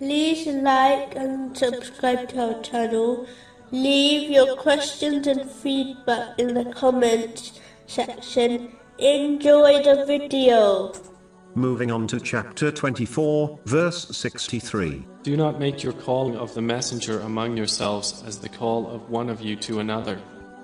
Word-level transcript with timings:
like 0.00 1.14
and 1.16 1.56
subscribe 1.56 2.28
to 2.30 2.54
our 2.54 2.62
channel. 2.62 3.26
Leave 3.70 4.30
your 4.30 4.56
questions 4.56 5.26
and 5.26 5.50
feedback 5.50 6.38
in 6.38 6.54
the 6.54 6.64
comments 6.72 7.60
section. 7.86 8.76
Enjoy 8.98 9.82
the 9.82 10.04
video. 10.06 10.92
Moving 11.56 11.92
on 11.92 12.08
to 12.08 12.18
chapter 12.18 12.72
24, 12.72 13.60
verse 13.64 14.16
63. 14.16 15.06
Do 15.22 15.36
not 15.36 15.60
make 15.60 15.82
your 15.82 15.92
calling 15.92 16.36
of 16.36 16.52
the 16.54 16.62
messenger 16.62 17.20
among 17.20 17.56
yourselves 17.56 18.24
as 18.26 18.38
the 18.38 18.48
call 18.48 18.90
of 18.90 19.08
one 19.08 19.30
of 19.30 19.40
you 19.40 19.54
to 19.56 19.78
another. 19.78 20.20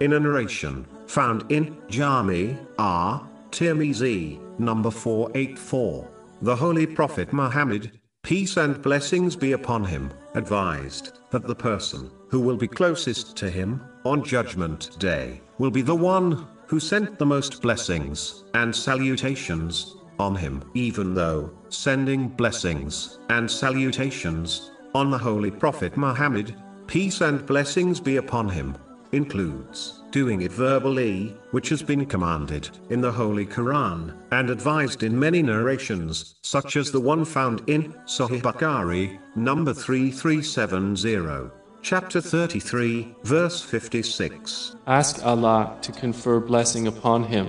In 0.00 0.14
a 0.14 0.20
narration 0.20 0.84
found 1.06 1.50
in 1.52 1.76
Jami 1.88 2.58
R. 2.78 3.28
Tirmizi, 3.52 4.40
number 4.58 4.90
484, 4.90 6.08
the 6.40 6.56
Holy 6.56 6.86
Prophet 6.86 7.32
Muhammad, 7.32 8.00
peace 8.22 8.56
and 8.56 8.80
blessings 8.82 9.34
be 9.34 9.52
upon 9.52 9.84
him, 9.84 10.08
advised 10.34 11.18
that 11.30 11.42
the 11.42 11.54
person 11.54 12.08
who 12.28 12.38
will 12.38 12.56
be 12.56 12.68
closest 12.68 13.36
to 13.36 13.50
him 13.50 13.82
on 14.04 14.24
Judgment 14.24 14.96
Day 14.98 15.40
will 15.58 15.72
be 15.72 15.82
the 15.82 15.94
one 15.94 16.46
who 16.66 16.78
sent 16.78 17.18
the 17.18 17.26
most 17.26 17.60
blessings 17.60 18.44
and 18.54 18.74
salutations 18.74 19.96
on 20.20 20.36
him, 20.36 20.62
even 20.74 21.14
though 21.14 21.50
sending 21.68 22.28
blessings 22.28 23.18
and 23.28 23.50
salutations 23.50 24.70
on 24.94 25.10
the 25.10 25.18
Holy 25.18 25.50
Prophet 25.50 25.96
Muhammad, 25.96 26.54
peace 26.86 27.22
and 27.22 27.44
blessings 27.44 27.98
be 27.98 28.16
upon 28.16 28.48
him, 28.48 28.76
includes 29.12 30.02
doing 30.10 30.42
it 30.42 30.52
verbally, 30.52 31.34
which 31.52 31.68
has 31.70 31.82
been 31.82 32.04
commanded 32.04 32.68
in 32.90 33.00
the 33.00 33.10
Holy 33.10 33.46
Quran 33.46 34.14
and 34.30 34.50
advised 34.50 35.02
in 35.02 35.18
many 35.18 35.42
narrations, 35.42 36.34
such 36.42 36.76
as 36.76 36.92
the 36.92 37.00
one 37.00 37.24
found 37.24 37.62
in 37.66 37.92
Sahih 38.04 38.42
Bukhari, 38.42 39.18
number 39.34 39.72
3370. 39.72 41.50
Chapter 41.82 42.20
33, 42.20 43.14
verse 43.24 43.60
56. 43.62 44.76
Ask 44.86 45.24
Allah 45.24 45.76
to 45.82 45.92
confer 45.92 46.38
blessing 46.38 46.86
upon 46.86 47.24
him, 47.24 47.48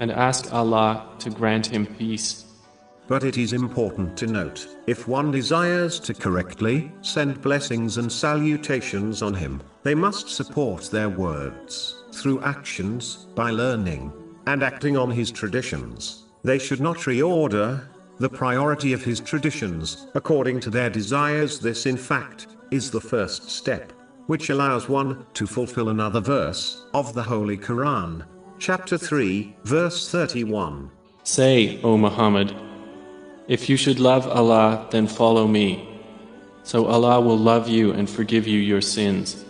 and 0.00 0.10
ask 0.10 0.52
Allah 0.52 1.08
to 1.20 1.30
grant 1.30 1.66
him 1.66 1.86
peace. 1.86 2.41
But 3.08 3.24
it 3.24 3.36
is 3.36 3.52
important 3.52 4.16
to 4.18 4.26
note, 4.26 4.68
if 4.86 5.08
one 5.08 5.30
desires 5.30 5.98
to 6.00 6.14
correctly 6.14 6.92
send 7.02 7.42
blessings 7.42 7.98
and 7.98 8.10
salutations 8.10 9.22
on 9.22 9.34
him, 9.34 9.60
they 9.82 9.94
must 9.94 10.28
support 10.28 10.84
their 10.84 11.08
words 11.08 12.04
through 12.12 12.42
actions, 12.42 13.26
by 13.34 13.50
learning 13.50 14.12
and 14.46 14.62
acting 14.62 14.96
on 14.96 15.10
his 15.10 15.30
traditions. 15.30 16.24
They 16.44 16.58
should 16.58 16.80
not 16.80 16.98
reorder 16.98 17.84
the 18.18 18.28
priority 18.28 18.92
of 18.92 19.02
his 19.02 19.20
traditions 19.20 20.06
according 20.14 20.60
to 20.60 20.70
their 20.70 20.90
desires. 20.90 21.58
This, 21.58 21.86
in 21.86 21.96
fact, 21.96 22.46
is 22.70 22.90
the 22.90 23.00
first 23.00 23.50
step, 23.50 23.92
which 24.26 24.50
allows 24.50 24.88
one 24.88 25.26
to 25.34 25.46
fulfill 25.46 25.88
another 25.88 26.20
verse 26.20 26.84
of 26.94 27.14
the 27.14 27.22
Holy 27.22 27.56
Quran, 27.56 28.24
chapter 28.58 28.96
3, 28.96 29.56
verse 29.64 30.08
31. 30.08 30.90
Say, 31.24 31.80
O 31.82 31.96
Muhammad, 31.96 32.54
if 33.52 33.68
you 33.68 33.76
should 33.76 34.00
love 34.00 34.26
Allah, 34.26 34.86
then 34.90 35.06
follow 35.06 35.46
me. 35.46 35.86
So 36.62 36.86
Allah 36.86 37.20
will 37.20 37.36
love 37.36 37.68
you 37.68 37.92
and 37.92 38.08
forgive 38.08 38.46
you 38.46 38.58
your 38.58 38.80
sins. 38.80 39.44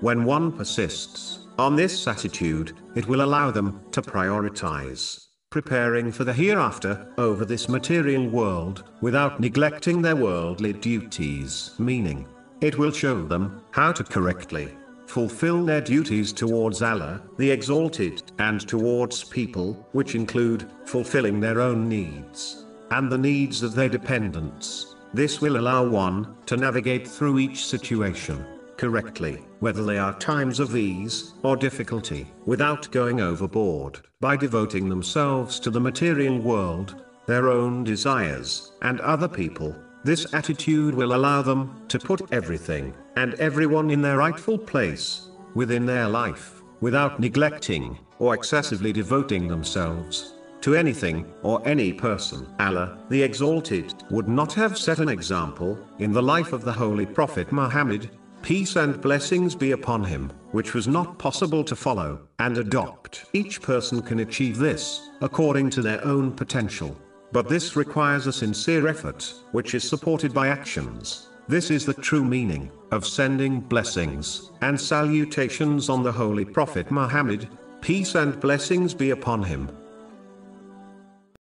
When 0.00 0.22
one 0.22 0.52
persists 0.52 1.40
on 1.58 1.74
this 1.74 2.06
attitude, 2.06 2.76
it 2.94 3.08
will 3.08 3.22
allow 3.22 3.50
them 3.50 3.80
to 3.90 4.02
prioritize 4.02 5.26
preparing 5.50 6.12
for 6.12 6.24
the 6.24 6.32
hereafter 6.32 7.12
over 7.18 7.44
this 7.44 7.68
material 7.68 8.26
world 8.28 8.84
without 9.00 9.40
neglecting 9.40 10.00
their 10.02 10.16
worldly 10.16 10.72
duties. 10.72 11.74
Meaning, 11.78 12.26
it 12.60 12.78
will 12.78 12.92
show 12.92 13.22
them 13.22 13.62
how 13.72 13.90
to 13.92 14.04
correctly 14.04 14.68
fulfill 15.06 15.64
their 15.64 15.80
duties 15.80 16.32
towards 16.32 16.82
Allah, 16.82 17.22
the 17.38 17.50
Exalted, 17.50 18.22
and 18.38 18.60
towards 18.66 19.22
people, 19.22 19.88
which 19.92 20.14
include 20.14 20.68
fulfilling 20.84 21.38
their 21.40 21.60
own 21.60 21.88
needs 21.88 22.63
and 22.94 23.10
the 23.10 23.18
needs 23.18 23.64
of 23.64 23.74
their 23.74 23.88
dependents. 23.88 24.94
This 25.12 25.40
will 25.40 25.56
allow 25.56 25.84
one 25.84 26.36
to 26.46 26.56
navigate 26.56 27.08
through 27.08 27.40
each 27.40 27.66
situation 27.66 28.46
correctly, 28.76 29.42
whether 29.58 29.84
they 29.84 29.98
are 29.98 30.18
times 30.18 30.60
of 30.60 30.76
ease 30.76 31.34
or 31.42 31.56
difficulty, 31.56 32.26
without 32.46 32.90
going 32.92 33.20
overboard, 33.20 33.98
by 34.20 34.36
devoting 34.36 34.88
themselves 34.88 35.58
to 35.60 35.70
the 35.70 35.80
material 35.80 36.38
world, 36.38 37.04
their 37.26 37.48
own 37.48 37.82
desires, 37.82 38.72
and 38.82 39.00
other 39.00 39.28
people. 39.28 39.74
This 40.04 40.32
attitude 40.32 40.94
will 40.94 41.14
allow 41.14 41.42
them 41.42 41.82
to 41.88 41.98
put 41.98 42.32
everything 42.32 42.94
and 43.16 43.34
everyone 43.34 43.90
in 43.90 44.02
their 44.02 44.18
rightful 44.18 44.58
place 44.58 45.30
within 45.54 45.84
their 45.84 46.08
life, 46.08 46.62
without 46.80 47.18
neglecting 47.18 47.98
or 48.20 48.34
excessively 48.34 48.92
devoting 48.92 49.48
themselves 49.48 50.33
to 50.64 50.74
anything 50.74 51.30
or 51.42 51.60
any 51.68 51.92
person. 51.92 52.46
Allah, 52.58 52.96
the 53.10 53.22
Exalted, 53.22 53.92
would 54.08 54.28
not 54.28 54.50
have 54.54 54.78
set 54.78 54.98
an 54.98 55.10
example 55.10 55.78
in 55.98 56.10
the 56.10 56.22
life 56.22 56.54
of 56.54 56.64
the 56.64 56.72
Holy 56.72 57.04
Prophet 57.04 57.52
Muhammad, 57.52 58.08
peace 58.40 58.76
and 58.76 58.98
blessings 58.98 59.54
be 59.54 59.72
upon 59.72 60.02
him, 60.02 60.32
which 60.52 60.72
was 60.72 60.88
not 60.88 61.18
possible 61.18 61.64
to 61.64 61.76
follow 61.76 62.18
and 62.38 62.56
adopt. 62.56 63.26
Each 63.34 63.60
person 63.60 64.00
can 64.00 64.20
achieve 64.20 64.56
this 64.56 65.10
according 65.20 65.68
to 65.68 65.82
their 65.82 66.02
own 66.02 66.32
potential. 66.32 66.96
But 67.30 67.46
this 67.46 67.76
requires 67.76 68.26
a 68.26 68.32
sincere 68.32 68.88
effort, 68.88 69.34
which 69.52 69.74
is 69.74 69.86
supported 69.86 70.32
by 70.32 70.48
actions. 70.48 71.28
This 71.46 71.70
is 71.70 71.84
the 71.84 71.92
true 71.92 72.24
meaning 72.24 72.70
of 72.90 73.06
sending 73.06 73.60
blessings 73.60 74.50
and 74.62 74.80
salutations 74.80 75.90
on 75.90 76.02
the 76.02 76.12
Holy 76.12 76.46
Prophet 76.46 76.90
Muhammad, 76.90 77.50
peace 77.82 78.14
and 78.14 78.40
blessings 78.40 78.94
be 78.94 79.10
upon 79.10 79.42
him, 79.42 79.68